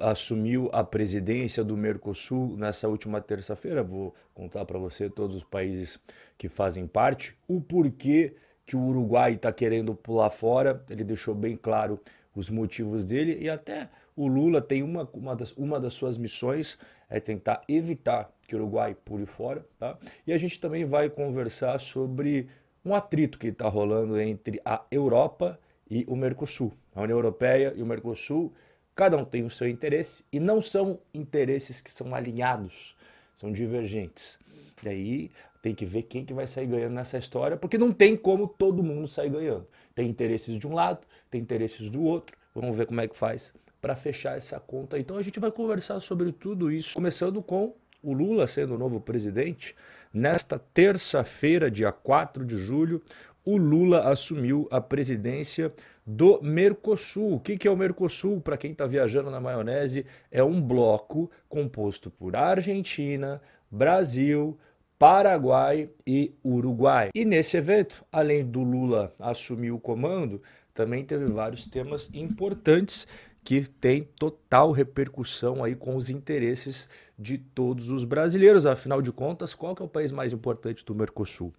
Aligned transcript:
Assumiu 0.00 0.68
a 0.72 0.82
presidência 0.82 1.64
do 1.64 1.76
Mercosul 1.76 2.56
nessa 2.56 2.88
última 2.88 3.20
terça-feira. 3.20 3.82
Vou 3.82 4.14
contar 4.34 4.64
para 4.64 4.78
você 4.78 5.08
todos 5.08 5.36
os 5.36 5.44
países 5.44 5.98
que 6.36 6.48
fazem 6.48 6.86
parte, 6.86 7.36
o 7.48 7.60
porquê 7.60 8.34
que 8.64 8.76
o 8.76 8.80
Uruguai 8.80 9.34
está 9.34 9.52
querendo 9.52 9.94
pular 9.94 10.30
fora. 10.30 10.84
Ele 10.90 11.04
deixou 11.04 11.34
bem 11.34 11.56
claro 11.56 12.00
os 12.34 12.50
motivos 12.50 13.04
dele 13.04 13.38
e 13.40 13.48
até 13.48 13.88
o 14.16 14.26
Lula 14.26 14.60
tem 14.60 14.82
uma, 14.82 15.08
uma, 15.14 15.36
das, 15.36 15.52
uma 15.52 15.78
das 15.78 15.94
suas 15.94 16.18
missões 16.18 16.78
é 17.08 17.20
tentar 17.20 17.62
evitar 17.68 18.30
que 18.46 18.54
o 18.54 18.58
Uruguai 18.58 18.94
pule 18.94 19.26
fora. 19.26 19.64
Tá? 19.78 19.96
E 20.26 20.32
a 20.32 20.38
gente 20.38 20.58
também 20.58 20.84
vai 20.84 21.08
conversar 21.08 21.78
sobre 21.78 22.48
um 22.84 22.94
atrito 22.94 23.38
que 23.38 23.48
está 23.48 23.68
rolando 23.68 24.18
entre 24.20 24.60
a 24.64 24.82
Europa 24.90 25.58
e 25.90 26.04
o 26.08 26.16
Mercosul. 26.16 26.72
A 26.94 27.02
União 27.02 27.18
Europeia 27.18 27.72
e 27.76 27.82
o 27.82 27.86
Mercosul, 27.86 28.52
cada 28.96 29.16
um 29.16 29.24
tem 29.24 29.44
o 29.44 29.50
seu 29.50 29.68
interesse 29.68 30.24
e 30.32 30.40
não 30.40 30.62
são 30.62 30.98
interesses 31.12 31.82
que 31.82 31.92
são 31.92 32.14
alinhados, 32.14 32.96
são 33.36 33.52
divergentes. 33.52 34.38
E 34.82 34.88
aí 34.88 35.30
tem 35.60 35.74
que 35.74 35.84
ver 35.84 36.04
quem 36.04 36.24
que 36.24 36.32
vai 36.32 36.46
sair 36.46 36.66
ganhando 36.66 36.94
nessa 36.94 37.18
história, 37.18 37.56
porque 37.56 37.76
não 37.76 37.92
tem 37.92 38.16
como 38.16 38.48
todo 38.48 38.82
mundo 38.82 39.06
sair 39.06 39.28
ganhando. 39.28 39.66
Tem 39.94 40.08
interesses 40.08 40.58
de 40.58 40.66
um 40.66 40.74
lado, 40.74 41.06
tem 41.30 41.40
interesses 41.40 41.90
do 41.90 42.02
outro. 42.02 42.36
Vamos 42.54 42.74
ver 42.74 42.86
como 42.86 43.00
é 43.00 43.06
que 43.06 43.16
faz 43.16 43.52
para 43.80 43.94
fechar 43.94 44.36
essa 44.36 44.58
conta. 44.58 44.98
Então 44.98 45.18
a 45.18 45.22
gente 45.22 45.38
vai 45.38 45.50
conversar 45.50 46.00
sobre 46.00 46.32
tudo 46.32 46.72
isso, 46.72 46.94
começando 46.94 47.42
com 47.42 47.74
o 48.02 48.12
Lula 48.12 48.46
sendo 48.46 48.74
o 48.74 48.78
novo 48.78 49.00
presidente. 49.00 49.76
Nesta 50.12 50.58
terça-feira, 50.58 51.70
dia 51.70 51.92
4 51.92 52.44
de 52.44 52.56
julho, 52.56 53.02
o 53.46 53.56
Lula 53.56 54.10
assumiu 54.10 54.66
a 54.72 54.80
presidência 54.80 55.72
do 56.04 56.42
Mercosul. 56.42 57.34
O 57.34 57.40
que 57.40 57.66
é 57.66 57.70
o 57.70 57.76
Mercosul? 57.76 58.40
Para 58.40 58.56
quem 58.56 58.72
está 58.72 58.86
viajando 58.86 59.30
na 59.30 59.40
maionese, 59.40 60.04
é 60.32 60.42
um 60.42 60.60
bloco 60.60 61.30
composto 61.48 62.10
por 62.10 62.34
Argentina, 62.34 63.40
Brasil, 63.70 64.58
Paraguai 64.98 65.88
e 66.04 66.34
Uruguai. 66.44 67.10
E 67.14 67.24
nesse 67.24 67.56
evento, 67.56 68.04
além 68.10 68.44
do 68.44 68.64
Lula 68.64 69.14
assumir 69.20 69.70
o 69.70 69.78
comando, 69.78 70.42
também 70.74 71.04
teve 71.04 71.26
vários 71.26 71.68
temas 71.68 72.10
importantes 72.12 73.06
que 73.44 73.62
tem 73.68 74.08
total 74.18 74.72
repercussão 74.72 75.62
aí 75.62 75.76
com 75.76 75.94
os 75.94 76.10
interesses 76.10 76.88
de 77.16 77.38
todos 77.38 77.90
os 77.90 78.02
brasileiros. 78.02 78.66
Afinal 78.66 79.00
de 79.00 79.12
contas, 79.12 79.54
qual 79.54 79.72
que 79.72 79.82
é 79.82 79.84
o 79.84 79.88
país 79.88 80.10
mais 80.10 80.32
importante 80.32 80.84
do 80.84 80.96
Mercosul? 80.96 81.54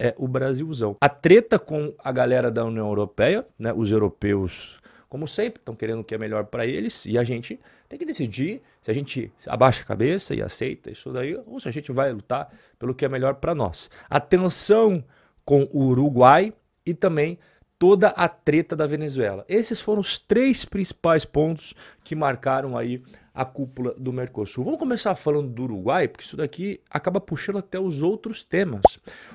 É 0.00 0.14
o 0.16 0.26
Brasilzão. 0.26 0.96
A 1.00 1.08
treta 1.08 1.58
com 1.58 1.94
a 1.98 2.10
galera 2.10 2.50
da 2.50 2.64
União 2.64 2.86
Europeia, 2.88 3.46
né, 3.58 3.72
os 3.72 3.92
europeus, 3.92 4.80
como 5.08 5.28
sempre, 5.28 5.60
estão 5.60 5.74
querendo 5.74 6.00
o 6.00 6.04
que 6.04 6.14
é 6.14 6.18
melhor 6.18 6.46
para 6.46 6.66
eles 6.66 7.04
e 7.04 7.18
a 7.18 7.24
gente 7.24 7.60
tem 7.88 7.98
que 7.98 8.06
decidir 8.06 8.62
se 8.80 8.90
a 8.90 8.94
gente 8.94 9.30
abaixa 9.46 9.82
a 9.82 9.84
cabeça 9.84 10.34
e 10.34 10.40
aceita 10.40 10.90
isso 10.90 11.12
daí 11.12 11.38
ou 11.46 11.60
se 11.60 11.68
a 11.68 11.72
gente 11.72 11.92
vai 11.92 12.12
lutar 12.12 12.50
pelo 12.78 12.94
que 12.94 13.04
é 13.04 13.08
melhor 13.08 13.34
para 13.34 13.54
nós. 13.54 13.90
A 14.08 14.18
tensão 14.18 15.04
com 15.44 15.68
o 15.72 15.88
Uruguai 15.88 16.52
e 16.86 16.94
também 16.94 17.38
toda 17.78 18.08
a 18.08 18.28
treta 18.28 18.76
da 18.76 18.86
Venezuela. 18.86 19.44
Esses 19.48 19.80
foram 19.80 20.00
os 20.00 20.18
três 20.18 20.64
principais 20.64 21.24
pontos 21.24 21.74
que 22.04 22.14
marcaram 22.14 22.76
aí 22.76 23.02
a 23.34 23.44
cúpula 23.44 23.94
do 23.96 24.12
Mercosul. 24.12 24.64
Vamos 24.64 24.78
começar 24.78 25.14
falando 25.14 25.48
do 25.48 25.62
Uruguai, 25.64 26.08
porque 26.08 26.24
isso 26.24 26.36
daqui 26.36 26.80
acaba 26.90 27.20
puxando 27.20 27.58
até 27.58 27.78
os 27.78 28.02
outros 28.02 28.44
temas. 28.44 28.82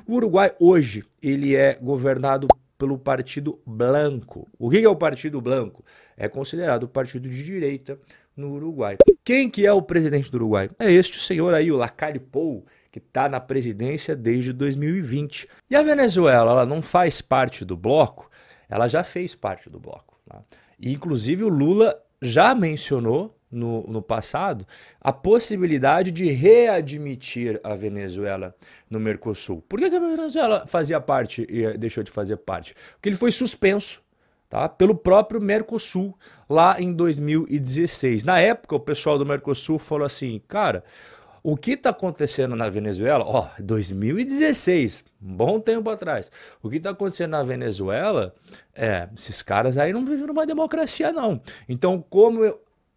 O 0.06 0.16
Uruguai 0.16 0.54
hoje, 0.60 1.04
ele 1.22 1.56
é 1.56 1.76
governado 1.76 2.48
pelo 2.78 2.98
Partido 2.98 3.60
Blanco. 3.66 4.48
O 4.60 4.70
que 4.70 4.84
é 4.84 4.90
o 4.90 4.96
Partido 4.96 5.40
Blanco? 5.42 5.84
É 6.18 6.28
considerado 6.28 6.84
o 6.84 6.88
partido 6.88 7.30
de 7.30 7.44
direita 7.44 7.98
no 8.36 8.54
Uruguai. 8.54 8.98
Quem 9.24 9.50
que 9.50 9.66
é 9.66 9.72
o 9.72 9.82
presidente 9.82 10.30
do 10.30 10.36
Uruguai? 10.36 10.70
É 10.78 10.92
este 10.92 11.20
senhor 11.20 11.54
aí, 11.54 11.72
o 11.72 11.78
Lacalle 11.78 12.20
Pou, 12.20 12.66
que 12.92 13.00
está 13.00 13.28
na 13.30 13.40
presidência 13.40 14.16
desde 14.16 14.54
2020. 14.54 15.48
E 15.70 15.76
a 15.76 15.82
Venezuela, 15.82 16.52
ela 16.52 16.66
não 16.66 16.82
faz 16.82 17.22
parte 17.22 17.64
do 17.66 17.76
bloco, 17.76 18.30
ela 18.70 18.88
já 18.88 19.04
fez 19.04 19.36
parte 19.36 19.70
do 19.70 19.80
bloco. 19.80 20.18
Né? 20.32 20.40
E, 20.80 20.94
inclusive, 20.94 21.44
o 21.44 21.50
Lula 21.50 21.98
já 22.22 22.54
mencionou 22.54 23.36
no, 23.56 23.84
no 23.88 24.02
passado 24.02 24.68
a 25.00 25.12
possibilidade 25.12 26.12
de 26.12 26.30
readmitir 26.30 27.60
a 27.64 27.74
Venezuela 27.76 28.54
no 28.90 29.00
Mercosul. 29.00 29.64
Por 29.68 29.80
que, 29.80 29.90
que 29.90 29.96
a 29.96 30.00
Venezuela 30.00 30.68
fazia 30.68 31.00
parte 31.00 31.48
e 31.50 31.78
deixou 31.78 32.04
de 32.04 32.12
fazer 32.12 32.38
parte? 32.38 32.76
Porque 32.94 33.10
ele 33.10 33.16
foi 33.16 33.32
suspenso 33.32 34.04
tá? 34.50 34.68
pelo 34.68 34.94
próprio 34.96 35.42
Mercosul 35.42 36.18
lá 36.50 36.80
em 36.80 36.94
2016. 36.94 38.24
Na 38.24 38.40
época, 38.40 38.76
o 38.76 38.80
pessoal 38.80 39.18
do 39.18 39.26
Mercosul 39.26 39.80
falou 39.80 40.06
assim: 40.06 40.42
cara, 40.48 40.84
o 41.48 41.56
que 41.56 41.72
está 41.72 41.92
acontecendo 41.92 42.56
na 42.56 42.70
Venezuela, 42.70 43.24
ó, 43.24 43.50
2016, 43.60 45.04
um 45.22 45.36
bom 45.36 45.60
tempo 45.60 45.90
atrás. 45.90 46.32
O 46.62 46.70
que 46.70 46.78
está 46.78 46.90
acontecendo 46.90 47.32
na 47.32 47.44
Venezuela 47.44 48.34
é, 48.74 49.08
esses 49.16 49.42
caras 49.42 49.78
aí 49.78 49.94
não 49.94 50.04
vivem 50.04 50.26
numa 50.26 50.46
democracia, 50.46 51.12
não. 51.12 51.40
Então, 51.70 52.04
como 52.10 52.44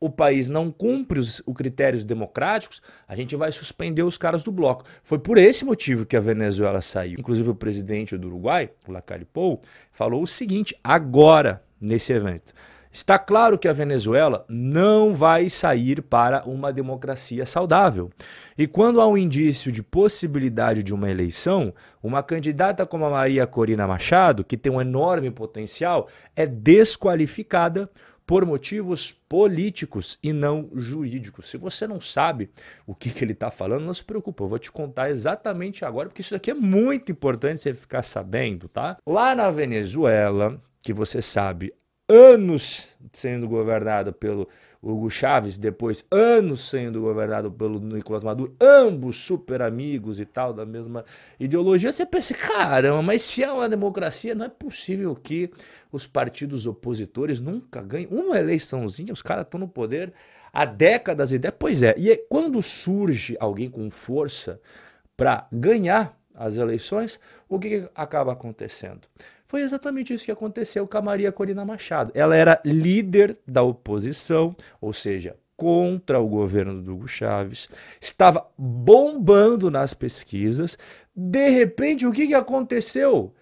o 0.01 0.09
país 0.11 0.49
não 0.49 0.71
cumpre 0.71 1.19
os, 1.19 1.43
os, 1.45 1.55
critérios 1.55 2.05
democráticos, 2.05 2.81
a 3.07 3.17
gente 3.17 3.35
vai 3.37 3.51
suspender 3.51 4.03
os 4.03 4.17
caras 4.17 4.45
do 4.45 4.53
bloco. 4.53 4.85
Foi 5.03 5.19
por 5.19 5.39
esse 5.39 5.65
motivo 5.65 6.07
que 6.07 6.17
a 6.17 6.21
Venezuela 6.21 6.81
saiu. 6.81 7.19
Inclusive, 7.19 7.51
o 7.51 7.55
presidente 7.55 8.17
do 8.17 8.29
Uruguai, 8.29 8.71
o 8.87 8.93
Lacalle 8.93 9.25
Pou, 9.25 9.61
falou 9.91 10.23
o 10.23 10.27
seguinte 10.27 10.77
agora, 10.83 11.63
nesse 11.81 12.13
evento. 12.13 12.53
Está 12.91 13.19
claro 13.19 13.59
que 13.59 13.69
a 13.69 13.73
Venezuela 13.73 14.45
não 14.49 15.15
vai 15.15 15.51
sair 15.51 16.01
para 16.01 16.43
uma 16.45 16.73
democracia 16.73 17.45
saudável. 17.45 18.11
E 18.57 18.67
quando 18.67 19.01
há 19.01 19.07
um 19.07 19.17
indício 19.17 19.71
de 19.71 19.83
possibilidade 19.83 20.83
de 20.83 20.95
uma 20.95 21.11
eleição, 21.11 21.73
uma 22.03 22.23
candidata 22.23 22.87
como 22.87 23.05
a 23.05 23.11
Maria 23.11 23.47
Corina 23.47 23.87
Machado, 23.87 24.43
que 24.43 24.57
tem 24.57 24.73
um 24.73 24.81
enorme 24.81 25.31
potencial, 25.31 26.09
é 26.35 26.47
desqualificada 26.47 27.91
por 28.29 28.45
motivos 28.45 29.11
políticos 29.11 30.19
e 30.23 30.35
não 30.35 30.69
jurídicos. 30.75 31.49
Se 31.49 31.57
você 31.57 31.87
não 31.87 31.99
sabe 31.99 32.51
o 32.87 32.95
que, 32.95 33.09
que 33.09 33.25
ele 33.25 33.33
está 33.33 33.51
falando, 33.51 33.87
não 33.87 33.95
se 33.95 34.05
preocupe, 34.05 34.43
eu 34.43 34.49
vou 34.49 34.59
te 34.59 34.71
contar 34.71 35.09
exatamente 35.09 35.83
agora, 35.83 36.11
porque 36.11 36.21
isso 36.21 36.37
aqui 36.37 36.51
é 36.51 36.55
muito 36.55 37.11
importante 37.11 37.63
você 37.63 37.73
ficar 37.73 38.03
sabendo, 38.03 38.69
tá? 38.69 38.99
Lá 39.07 39.35
na 39.35 39.51
Venezuela, 39.51 40.63
que 40.83 40.93
você 40.93 41.23
sabe, 41.23 41.73
anos 42.07 42.95
sendo 43.15 43.49
governado 43.49 44.13
pelo 44.13 44.47
Hugo 44.81 45.11
Chávez, 45.11 45.59
depois 45.59 46.07
anos 46.11 46.69
sendo 46.69 47.01
governado 47.01 47.51
pelo 47.51 47.81
Nicolás 47.81 48.23
Maduro, 48.23 48.55
ambos 48.61 49.17
super 49.17 49.61
amigos 49.61 50.21
e 50.21 50.25
tal, 50.25 50.53
da 50.53 50.65
mesma 50.65 51.05
ideologia, 51.39 51.91
você 51.91 52.07
pensa, 52.07 52.33
caramba, 52.33 53.03
mas 53.03 53.23
se 53.23 53.43
é 53.43 53.51
uma 53.51 53.69
democracia, 53.69 54.37
não 54.37 54.47
é 54.47 54.49
possível 54.49 55.17
que 55.17 55.51
os 55.91 56.07
partidos 56.07 56.67
opositores 56.67 57.41
nunca 57.41 57.83
ganhem 57.83 58.09
uma 58.09 58.39
eleiçãozinha, 58.39 59.13
os 59.13 59.23
caras 59.23 59.45
estão 59.45 59.59
no 59.59 59.69
poder 59.69 60.13
há 60.53 60.65
décadas 60.65 61.33
e 61.33 61.39
décadas. 61.39 61.59
Pois 61.59 61.83
é, 61.83 61.95
e 61.99 62.17
quando 62.29 62.63
surge 62.63 63.37
alguém 63.41 63.69
com 63.69 63.91
força 63.91 64.61
para 65.17 65.49
ganhar 65.53 66.17
as 66.33 66.57
eleições, 66.57 67.19
o 67.49 67.59
que, 67.59 67.89
acaba 67.95 68.33
acontecendo? 68.33 69.09
Foi 69.47 69.63
exatamente 69.63 70.13
isso 70.13 70.27
que 70.27 70.31
aconteceu 70.33 70.87
com 70.87 70.99
a 70.99 71.03
Maria 71.03 71.33
Corina 71.33 71.65
Machado. 71.65 72.13
Ela 72.15 72.37
era 72.37 72.61
líder 72.65 73.39
da 73.47 73.63
oposição, 73.63 74.55
ou 74.81 74.93
seja, 74.93 75.37
contra 75.57 76.21
o 76.21 76.29
governo 76.29 76.83
do 76.83 76.95
Hugo 76.95 77.09
Chaves, 77.09 77.69
estava 78.01 78.47
bombando 78.57 79.71
nas 79.71 79.95
pesquisas. 79.95 80.79
De 81.17 81.49
repente, 81.49 82.07
o 82.07 82.13
que, 82.13 82.29
que 82.29 82.35
aconteceu? 82.35 83.35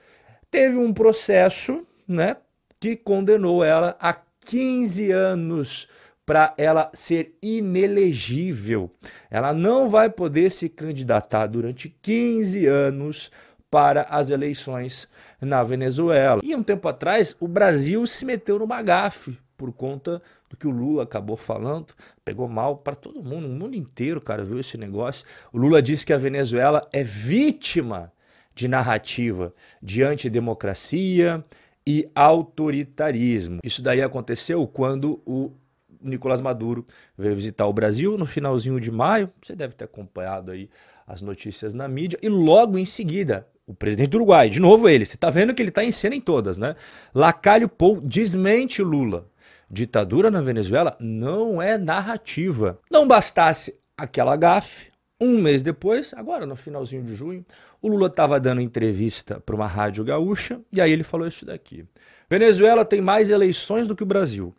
Teve 0.51 0.79
um 0.79 0.95
processo 0.95 1.87
né, 2.07 2.37
que 2.79 2.97
condenou 2.97 3.63
ela 3.63 3.97
a 4.01 4.15
15 4.47 5.11
anos 5.11 5.89
para 6.25 6.55
ela 6.57 6.91
ser 6.95 7.37
inelegível. 7.43 8.91
Ela 9.31 9.53
não 9.53 9.89
vai 9.89 10.09
poder 10.09 10.51
se 10.51 10.69
candidatar 10.69 11.47
durante 11.47 11.89
15 12.03 12.67
anos 12.67 13.31
para 13.71 14.03
as 14.03 14.31
eleições 14.31 15.09
na 15.41 15.63
Venezuela. 15.63 16.41
E 16.43 16.55
um 16.55 16.63
tempo 16.63 16.89
atrás, 16.89 17.37
o 17.41 17.49
Brasil 17.49 18.07
se 18.07 18.25
meteu 18.25 18.59
no 18.59 18.67
bagafe 18.67 19.39
por 19.57 19.73
conta 19.73 20.23
do 20.49 20.57
que 20.57 20.67
o 20.67 20.71
Lula 20.71 21.03
acabou 21.03 21.37
falando, 21.37 21.95
pegou 22.25 22.49
mal 22.49 22.77
para 22.77 22.95
todo 22.95 23.23
mundo, 23.23 23.47
o 23.47 23.51
mundo 23.51 23.75
inteiro, 23.75 24.21
cara, 24.21 24.45
viu 24.45 24.61
esse 24.61 24.77
negócio. 24.77 25.27
O 25.53 25.59
Lula 25.59 25.83
disse 25.83 26.07
que 26.07 26.13
a 26.13 26.19
Venezuela 26.19 26.87
é 26.93 27.03
vítima 27.03 28.13
de 28.55 28.69
narrativa 28.69 29.53
de 29.83 30.03
antidemocracia 30.03 31.45
e 31.87 32.09
autoritarismo. 32.15 33.61
Isso 33.63 33.83
daí 33.83 34.03
aconteceu 34.03 34.67
quando 34.67 35.21
o 35.27 35.53
Nicolás 36.01 36.41
Maduro 36.41 36.85
veio 37.17 37.35
visitar 37.35 37.67
o 37.67 37.73
Brasil 37.73 38.17
no 38.17 38.27
finalzinho 38.27 38.81
de 38.81 38.91
maio. 38.91 39.31
Você 39.43 39.55
deve 39.55 39.75
ter 39.75 39.85
acompanhado 39.85 40.51
aí 40.51 40.71
as 41.07 41.23
notícias 41.23 41.75
na 41.75 41.87
mídia 41.87 42.19
e 42.23 42.29
logo 42.29 42.79
em 42.79 42.85
seguida 42.85 43.47
o 43.67 43.75
presidente 43.75 44.11
do 44.11 44.19
Uruguai, 44.19 44.49
de 44.49 44.61
novo 44.61 44.89
ele, 44.89 45.05
você 45.05 45.17
está 45.17 45.29
vendo 45.29 45.53
que 45.53 45.61
ele 45.61 45.71
está 45.71 45.85
em 45.85 45.91
cena 45.91 46.15
em 46.15 46.21
todas, 46.21 46.57
né? 46.57 46.77
Lacalho 47.15 47.69
Pou 47.69 48.01
desmente 48.01 48.83
Lula. 48.83 49.27
ditadura 49.69 50.31
na 50.31 50.41
Venezuela 50.41 50.97
não 51.01 51.61
é 51.61 51.77
narrativa. 51.77 52.79
Não 52.91 53.07
bastasse 53.07 53.75
aquela 53.97 54.37
gafe, 54.37 54.87
um 55.21 55.41
mês 55.41 55.63
depois, 55.63 56.13
agora 56.15 56.45
no 56.47 56.55
finalzinho 56.55 57.03
de 57.03 57.15
junho, 57.15 57.45
o 57.81 57.89
Lula 57.89 58.07
estava 58.07 58.39
dando 58.39 58.61
entrevista 58.61 59.41
para 59.41 59.57
uma 59.57 59.67
rádio 59.67 60.05
gaúcha 60.05 60.61
e 60.73 60.81
aí 60.81 60.93
ele 60.93 61.03
falou 61.03 61.27
isso 61.27 61.45
daqui. 61.45 61.85
Venezuela 62.29 62.85
tem 62.85 63.01
mais 63.01 63.31
eleições 63.31 63.89
do 63.89 63.97
que 63.97 64.03
o 64.03 64.07
Brasil. 64.07 64.55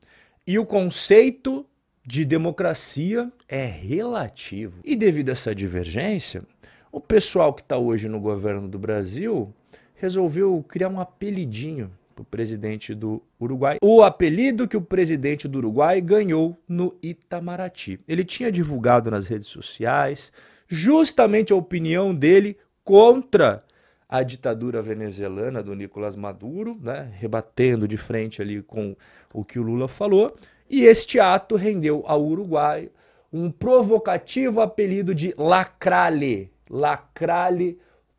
E 0.45 0.57
o 0.57 0.65
conceito 0.65 1.65
de 2.05 2.23
democracia 2.25 3.31
é 3.47 3.65
relativo. 3.65 4.79
E 4.83 4.95
devido 4.95 5.29
a 5.29 5.33
essa 5.33 5.53
divergência, 5.53 6.41
o 6.91 6.99
pessoal 6.99 7.53
que 7.53 7.61
está 7.61 7.77
hoje 7.77 8.07
no 8.07 8.19
governo 8.19 8.67
do 8.67 8.79
Brasil 8.79 9.53
resolveu 9.95 10.63
criar 10.67 10.89
um 10.89 10.99
apelidinho 10.99 11.91
para 12.15 12.21
o 12.21 12.25
presidente 12.25 12.95
do 12.95 13.21
Uruguai. 13.39 13.77
O 13.81 14.01
apelido 14.01 14.67
que 14.67 14.77
o 14.77 14.81
presidente 14.81 15.47
do 15.47 15.59
Uruguai 15.59 16.01
ganhou 16.01 16.57
no 16.67 16.95
Itamaraty. 17.01 17.99
Ele 18.07 18.25
tinha 18.25 18.51
divulgado 18.51 19.11
nas 19.11 19.27
redes 19.27 19.47
sociais 19.47 20.31
justamente 20.67 21.53
a 21.53 21.55
opinião 21.55 22.13
dele 22.13 22.57
contra 22.83 23.63
a 24.09 24.23
ditadura 24.23 24.81
venezuelana 24.81 25.61
do 25.61 25.75
Nicolás 25.75 26.15
Maduro, 26.15 26.77
né, 26.81 27.11
rebatendo 27.19 27.87
de 27.87 27.97
frente 27.97 28.41
ali 28.41 28.61
com 28.61 28.95
o 29.33 29.43
que 29.43 29.59
o 29.59 29.63
Lula 29.63 29.87
falou. 29.87 30.35
E 30.69 30.85
este 30.85 31.19
ato 31.19 31.55
rendeu 31.55 32.03
ao 32.07 32.23
Uruguai 32.23 32.89
um 33.31 33.51
provocativo 33.51 34.61
apelido 34.61 35.13
de 35.13 35.33
lacrale, 35.37 36.51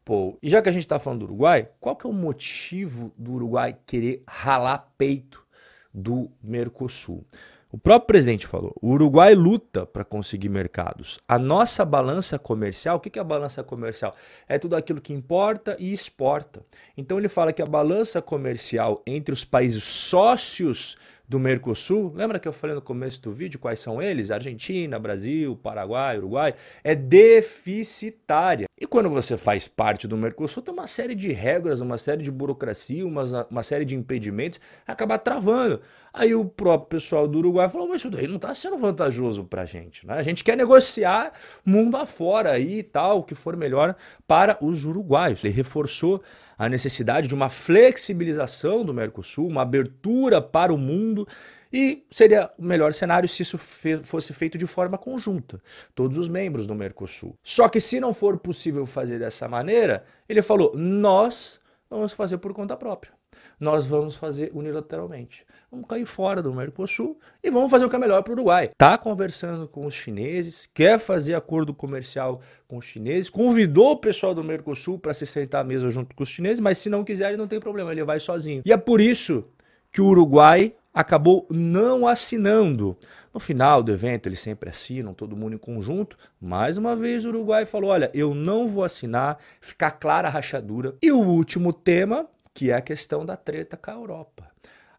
Paul. 0.05 0.39
E 0.43 0.49
já 0.49 0.63
que 0.63 0.69
a 0.69 0.73
gente 0.73 0.85
está 0.85 0.99
falando 0.99 1.21
do 1.21 1.25
Uruguai, 1.27 1.69
qual 1.79 1.95
que 1.95 2.07
é 2.07 2.11
o 2.11 2.13
motivo 2.13 3.13
do 3.17 3.33
Uruguai 3.33 3.77
querer 3.87 4.23
ralar 4.27 4.91
peito 4.97 5.45
do 5.93 6.31
Mercosul? 6.43 7.27
O 7.71 7.77
próprio 7.77 8.07
presidente 8.07 8.47
falou: 8.47 8.75
o 8.81 8.93
Uruguai 8.93 9.35
luta 9.35 9.85
para 9.85 10.03
conseguir 10.03 10.49
mercados. 10.49 11.21
A 11.29 11.39
nossa 11.39 11.85
balança 11.85 12.39
comercial, 12.39 12.97
o 12.97 13.01
que 13.01 13.19
é 13.19 13.21
a 13.21 13.25
balança 13.25 13.63
comercial? 13.63 14.17
É 14.49 14.59
tudo 14.59 14.75
aquilo 14.75 15.03
que 15.03 15.13
importa 15.13 15.77
e 15.79 15.93
exporta. 15.93 16.65
Então 16.97 17.19
ele 17.19 17.29
fala 17.29 17.53
que 17.53 17.61
a 17.61 17.67
balança 17.67 18.23
comercial 18.23 19.03
entre 19.07 19.35
os 19.35 19.45
países 19.45 19.85
sócios 19.85 20.97
do 21.29 21.39
Mercosul, 21.39 22.11
lembra 22.15 22.39
que 22.39 22.49
eu 22.49 22.53
falei 22.53 22.75
no 22.75 22.81
começo 22.81 23.21
do 23.21 23.33
vídeo 23.33 23.59
quais 23.59 23.81
são 23.81 24.01
eles? 24.01 24.31
Argentina, 24.31 24.99
Brasil, 24.99 25.55
Paraguai, 25.57 26.17
Uruguai, 26.17 26.55
é 26.83 26.95
deficitária. 26.95 28.67
E 28.81 28.87
quando 28.87 29.11
você 29.11 29.37
faz 29.37 29.69
parte 29.69 30.09
do 30.09 30.17
Mercosul, 30.17 30.63
tem 30.63 30.73
uma 30.73 30.87
série 30.87 31.15
de 31.15 31.31
regras, 31.31 31.81
uma 31.81 31.99
série 31.99 32.23
de 32.23 32.31
burocracia, 32.31 33.07
uma, 33.07 33.47
uma 33.51 33.63
série 33.63 33.85
de 33.85 33.95
impedimentos, 33.95 34.59
acaba 34.87 35.19
travando. 35.19 35.83
Aí 36.19 36.35
o 36.35 36.45
próprio 36.45 36.89
pessoal 36.99 37.29
do 37.29 37.39
Uruguai 37.39 37.69
falou: 37.69 37.87
mas 37.87 37.99
isso 37.99 38.11
daí 38.11 38.27
não 38.27 38.37
está 38.37 38.53
sendo 38.53 38.77
vantajoso 38.77 39.45
para 39.45 39.63
a 39.63 39.65
gente. 39.65 40.05
Né? 40.05 40.15
A 40.15 40.23
gente 40.25 40.43
quer 40.43 40.57
negociar 40.57 41.33
mundo 41.65 41.97
afora 41.97 42.51
aí 42.51 42.81
e 42.81 42.83
tal, 42.83 43.21
o 43.21 43.23
que 43.23 43.37
for 43.37 43.57
melhor 43.57 43.95
para 44.27 44.59
os 44.61 44.85
uruguaios. 44.85 45.45
Ele 45.45 45.55
reforçou 45.55 46.21
a 46.59 46.69
necessidade 46.69 47.29
de 47.29 47.35
uma 47.37 47.49
flexibilização 47.49 48.85
do 48.85 48.93
Mercosul, 48.93 49.47
uma 49.47 49.63
abertura 49.63 50.43
para 50.43 50.75
o 50.75 50.77
mundo. 50.77 51.27
E 51.73 52.05
seria 52.11 52.51
o 52.59 52.65
melhor 52.65 52.93
cenário 52.93 53.29
se 53.29 53.43
isso 53.43 53.57
fosse 54.03 54.33
feito 54.33 54.59
de 54.59 54.67
forma 54.67 54.99
conjunta, 54.99 55.63
todos 55.95 56.19
os 56.19 56.29
membros 56.29 56.67
do 56.67 56.75
Mercosul. 56.75 57.37
Só 57.45 57.69
que 57.69 57.79
se 57.79 58.01
não 58.01 58.13
for 58.13 58.39
possível 58.39 58.87
fazer 58.87 59.21
dessa 59.21 59.47
maneira, 59.47 60.05
ele 60.29 60.43
falou: 60.43 60.73
nós 60.75 61.61
vamos 61.89 62.13
fazer 62.13 62.39
por 62.39 62.53
conta 62.53 62.77
própria 62.77 63.18
nós 63.59 63.87
vamos 63.87 64.15
fazer 64.15 64.51
unilateralmente. 64.55 65.45
Vamos 65.71 65.87
cair 65.87 66.07
fora 66.07 66.43
do 66.43 66.53
Mercosul 66.55 67.19
e 67.43 67.51
vamos 67.51 67.71
fazer 67.71 67.85
o 67.85 67.91
que 67.91 67.97
é 67.97 67.99
melhor 67.99 68.23
para 68.23 68.31
o 68.31 68.35
Uruguai. 68.35 68.71
Está 68.73 68.97
conversando 68.97 69.69
com 69.69 69.85
os 69.85 69.95
chineses, 69.95 70.69
quer 70.73 70.99
fazer 70.99 71.35
acordo 71.35 71.75
comercial 71.75 72.41
com 72.67 72.79
os 72.79 72.85
chineses, 72.87 73.29
convidou 73.29 73.93
o 73.93 73.97
pessoal 73.97 74.35
do 74.35 74.43
Mercosul 74.43 74.99
para 74.99 75.13
se 75.13 75.27
sentar 75.27 75.61
à 75.61 75.65
mesa 75.65 75.91
junto 75.91 76.15
com 76.15 76.23
os 76.23 76.29
chineses, 76.29 76.61
mas 76.61 76.79
se 76.79 76.89
não 76.89 77.05
quiser, 77.05 77.29
ele 77.29 77.37
não 77.37 77.47
tem 77.47 77.61
problema, 77.61 77.93
ele 77.93 78.05
vai 78.05 78.19
sozinho. 78.19 78.63
E 78.65 78.73
é 78.73 78.77
por 78.77 79.01
isso 79.01 79.45
que 79.91 80.01
o 80.01 80.07
Uruguai 80.07 80.75
acabou 80.93 81.47
não 81.51 82.07
assinando. 82.07 82.97
No 83.33 83.39
final 83.39 83.83
do 83.83 83.93
evento, 83.93 84.27
eles 84.27 84.41
sempre 84.41 84.71
assinam, 84.71 85.15
todo 85.15 85.37
mundo 85.37 85.55
em 85.55 85.59
conjunto. 85.59 86.17
Mais 86.41 86.77
uma 86.77 86.97
vez, 86.97 87.25
o 87.25 87.29
Uruguai 87.29 87.67
falou: 87.67 87.91
olha, 87.91 88.11
eu 88.15 88.35
não 88.35 88.67
vou 88.67 88.83
assinar, 88.83 89.39
ficar 89.61 89.93
clara 89.93 90.29
a 90.29 90.31
rachadura. 90.31 90.97
E 91.01 91.13
o 91.13 91.21
último 91.21 91.73
tema 91.73 92.27
que 92.59 92.73
é 92.73 92.75
a 92.75 92.81
questão 92.81 93.25
da 93.25 93.37
treta 93.37 93.77
com 93.77 93.89
a 93.89 93.95
Europa. 93.95 94.51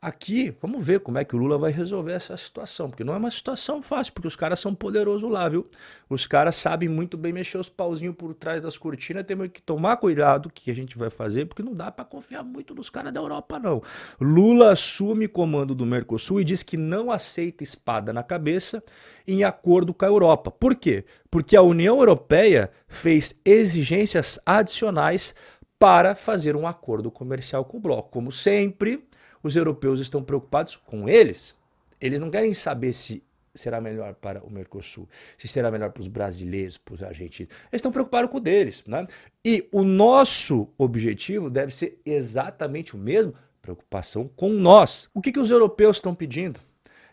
Aqui, 0.02 0.56
vamos 0.62 0.82
ver 0.82 1.02
como 1.02 1.18
é 1.18 1.26
que 1.26 1.36
o 1.36 1.38
Lula 1.38 1.58
vai 1.58 1.74
resolver 1.74 2.14
essa 2.14 2.38
situação, 2.38 2.90
porque 2.90 3.04
não 3.04 3.14
é 3.14 3.18
uma 3.18 3.30
situação 3.30 3.82
fácil, 3.82 4.14
porque 4.14 4.30
os 4.30 4.36
caras 4.38 4.62
são 4.62 4.74
poderosos 4.74 5.30
lá, 5.30 5.50
viu? 5.50 5.68
Os 6.10 6.26
caras 6.26 6.56
sabem 6.56 6.88
muito 6.88 7.18
bem 7.18 7.34
mexer 7.34 7.58
os 7.58 7.68
pauzinhos 7.68 8.16
por 8.16 8.34
trás 8.34 8.62
das 8.62 8.78
cortinas, 8.78 9.26
temos 9.26 9.50
que 9.50 9.62
tomar 9.62 9.98
cuidado 9.98 10.50
que 10.50 10.72
a 10.72 10.74
gente 10.74 10.98
vai 10.98 11.10
fazer, 11.10 11.48
porque 11.48 11.62
não 11.62 11.74
dá 11.74 11.92
para 11.92 12.06
confiar 12.06 12.44
muito 12.44 12.74
nos 12.74 12.90
caras 12.90 13.12
da 13.12 13.20
Europa, 13.20 13.60
não. 13.60 13.84
Lula 14.22 14.72
assume 14.72 15.28
comando 15.28 15.76
do 15.76 15.86
Mercosul 15.86 16.40
e 16.40 16.46
diz 16.46 16.64
que 16.64 16.78
não 16.78 17.12
aceita 17.12 17.62
espada 17.62 18.14
na 18.14 18.24
cabeça 18.24 18.82
em 19.28 19.44
acordo 19.44 19.94
com 19.94 20.06
a 20.06 20.08
Europa. 20.08 20.50
Por 20.50 20.76
quê? 20.76 21.04
Porque 21.30 21.58
a 21.58 21.62
União 21.62 22.00
Europeia 22.00 22.72
fez 22.88 23.36
exigências 23.44 24.40
adicionais 24.46 25.36
para 25.80 26.14
fazer 26.14 26.56
um 26.58 26.68
acordo 26.68 27.10
comercial 27.10 27.64
com 27.64 27.78
o 27.78 27.80
bloco. 27.80 28.12
Como 28.12 28.32
sempre, 28.32 29.04
os 29.42 29.56
europeus 29.56 30.02
estão 30.02 30.22
preocupados 30.22 30.76
com 30.76 31.08
eles. 31.08 31.56
Eles 32.00 32.20
não 32.20 32.30
querem 32.30 32.54
saber 32.54 32.92
se 32.94 33.24
será 33.56 33.82
melhor 33.82 34.14
para 34.14 34.44
o 34.44 34.50
Mercosul, 34.50 35.08
se 35.38 35.48
será 35.48 35.72
melhor 35.72 35.92
para 35.92 36.02
os 36.02 36.08
brasileiros, 36.08 36.78
para 36.78 36.94
os 36.94 37.04
argentinos. 37.04 37.52
Eles 37.72 37.80
estão 37.80 37.92
preocupados 37.92 38.30
com 38.30 38.38
o 38.38 38.42
deles. 38.42 38.84
Né? 38.86 39.08
E 39.44 39.68
o 39.72 39.84
nosso 39.84 40.68
objetivo 40.78 41.50
deve 41.50 41.74
ser 41.74 42.00
exatamente 42.06 42.96
o 42.96 43.00
mesmo, 43.00 43.34
preocupação 43.62 44.30
com 44.36 44.50
nós. 44.50 45.10
O 45.14 45.22
que, 45.22 45.32
que 45.32 45.40
os 45.40 45.50
europeus 45.50 45.98
estão 45.98 46.14
pedindo? 46.14 46.60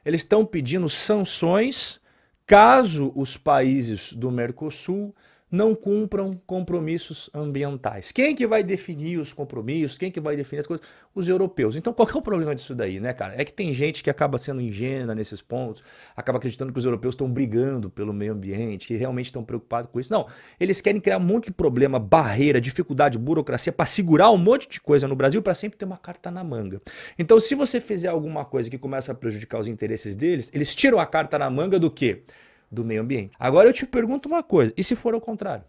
Eles 0.05 0.21
estão 0.21 0.45
pedindo 0.45 0.89
sanções 0.89 2.01
caso 2.47 3.13
os 3.17 3.37
países 3.37 4.13
do 4.13 4.31
Mercosul 4.31 5.15
não 5.57 5.75
cumpram 5.75 6.39
compromissos 6.47 7.31
ambientais. 7.35 8.13
Quem 8.13 8.37
que 8.37 8.47
vai 8.47 8.63
definir 8.63 9.19
os 9.19 9.33
compromissos? 9.33 9.97
Quem 9.97 10.11
que 10.11 10.21
vai 10.21 10.37
definir 10.37 10.61
as 10.61 10.67
coisas? 10.67 10.87
Os 11.15 11.27
europeus. 11.27 11.77
Então, 11.77 11.93
qual 11.93 12.09
é 12.09 12.15
o 12.15 12.21
problema 12.21 12.55
disso 12.55 12.75
daí, 12.75 13.01
né, 13.01 13.15
cara? 13.15 13.35
É 13.41 13.45
que 13.45 13.53
tem 13.53 13.73
gente 13.73 14.03
que 14.03 14.11
acaba 14.11 14.37
sendo 14.37 14.61
ingênua 14.61 15.15
nesses 15.15 15.41
pontos, 15.41 15.83
acaba 16.15 16.37
acreditando 16.37 16.73
que 16.73 16.79
os 16.79 16.85
europeus 16.85 17.15
estão 17.15 17.31
brigando 17.31 17.89
pelo 17.89 18.13
meio 18.13 18.35
ambiente, 18.35 18.87
que 18.87 18.95
realmente 18.95 19.27
estão 19.27 19.43
preocupados 19.43 19.91
com 19.91 19.99
isso. 19.99 20.13
Não, 20.13 20.27
eles 20.61 20.81
querem 20.83 21.01
criar 21.01 21.17
um 21.17 21.21
monte 21.21 21.47
de 21.47 21.53
problema, 21.53 21.99
barreira, 21.99 22.61
dificuldade, 22.61 23.19
burocracia 23.19 23.73
para 23.73 23.87
segurar 23.87 24.31
um 24.31 24.39
monte 24.39 24.69
de 24.69 24.81
coisa 24.81 25.09
no 25.09 25.17
Brasil 25.17 25.41
para 25.41 25.55
sempre 25.55 25.79
ter 25.79 25.87
uma 25.87 25.97
carta 25.97 26.31
na 26.31 26.45
manga. 26.45 26.83
Então, 27.19 27.41
se 27.41 27.55
você 27.55 27.81
fizer 27.81 28.09
alguma 28.09 28.45
coisa 28.45 28.69
que 28.69 28.77
começa 28.77 29.13
a 29.13 29.15
prejudicar 29.15 29.59
os 29.59 29.69
interesses 29.69 30.15
deles, 30.15 30.51
eles 30.53 30.75
tiram 30.75 30.99
a 30.99 31.07
carta 31.07 31.39
na 31.39 31.49
manga 31.49 31.79
do 31.79 31.91
quê? 31.91 32.23
Do 32.71 32.85
meio 32.85 33.03
ambiente. 33.03 33.35
Agora 33.39 33.69
eu 33.69 33.73
te 33.73 33.87
pergunto 33.87 34.29
uma 34.29 34.43
coisa: 34.43 34.73
e 34.77 34.85
se 34.85 34.95
for 34.97 35.15
ao 35.15 35.21
contrário? 35.21 35.65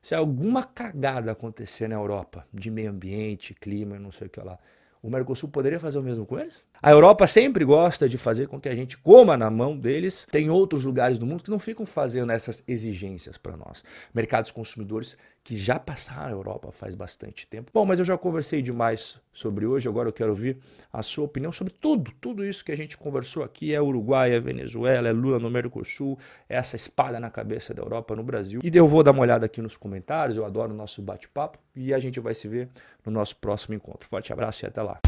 Se 0.00 0.14
alguma 0.14 0.64
cagada 0.64 1.32
acontecer 1.32 1.88
na 1.88 1.96
Europa 1.96 2.46
de 2.52 2.70
meio 2.70 2.90
ambiente, 2.90 3.54
clima, 3.54 3.98
não 3.98 4.10
sei 4.10 4.26
o 4.26 4.30
que 4.30 4.40
lá, 4.40 4.58
o 5.02 5.10
Mercosul 5.10 5.48
poderia 5.48 5.78
fazer 5.78 5.98
o 5.98 6.02
mesmo 6.02 6.26
com 6.26 6.38
eles? 6.38 6.64
A 6.82 6.90
Europa 6.90 7.26
sempre 7.26 7.64
gosta 7.64 8.08
de 8.08 8.18
fazer 8.18 8.48
com 8.48 8.60
que 8.60 8.68
a 8.68 8.74
gente 8.74 8.96
coma 8.98 9.36
na 9.36 9.50
mão 9.50 9.76
deles. 9.76 10.26
Tem 10.32 10.50
outros 10.50 10.84
lugares 10.84 11.18
do 11.18 11.26
mundo 11.26 11.44
que 11.44 11.50
não 11.50 11.58
ficam 11.58 11.86
fazendo 11.86 12.32
essas 12.32 12.64
exigências 12.66 13.38
para 13.38 13.56
nós. 13.56 13.84
Mercados 14.12 14.50
consumidores 14.50 15.16
que 15.46 15.56
já 15.56 15.78
passaram 15.78 16.26
a 16.26 16.30
Europa 16.32 16.72
faz 16.72 16.96
bastante 16.96 17.46
tempo. 17.46 17.70
Bom, 17.72 17.84
mas 17.84 18.00
eu 18.00 18.04
já 18.04 18.18
conversei 18.18 18.60
demais 18.60 19.20
sobre 19.32 19.64
hoje, 19.64 19.88
agora 19.88 20.08
eu 20.08 20.12
quero 20.12 20.30
ouvir 20.30 20.58
a 20.92 21.04
sua 21.04 21.24
opinião 21.24 21.52
sobre 21.52 21.72
tudo, 21.72 22.10
tudo 22.20 22.44
isso 22.44 22.64
que 22.64 22.72
a 22.72 22.76
gente 22.76 22.98
conversou 22.98 23.44
aqui, 23.44 23.72
é 23.72 23.80
Uruguai, 23.80 24.32
é 24.32 24.40
Venezuela, 24.40 25.06
é 25.06 25.12
Lula 25.12 25.38
no 25.38 25.48
Mercosul, 25.48 26.18
é 26.48 26.56
essa 26.56 26.74
espada 26.74 27.20
na 27.20 27.30
cabeça 27.30 27.72
da 27.72 27.80
Europa 27.80 28.16
no 28.16 28.24
Brasil. 28.24 28.58
E 28.60 28.76
eu 28.76 28.88
vou 28.88 29.04
dar 29.04 29.12
uma 29.12 29.22
olhada 29.22 29.46
aqui 29.46 29.62
nos 29.62 29.76
comentários, 29.76 30.36
eu 30.36 30.44
adoro 30.44 30.72
o 30.74 30.76
nosso 30.76 31.00
bate-papo 31.00 31.60
e 31.76 31.94
a 31.94 31.98
gente 32.00 32.18
vai 32.18 32.34
se 32.34 32.48
ver 32.48 32.68
no 33.04 33.12
nosso 33.12 33.36
próximo 33.36 33.76
encontro. 33.76 34.08
Forte 34.08 34.32
abraço 34.32 34.64
e 34.64 34.66
até 34.66 34.82
lá. 34.82 34.98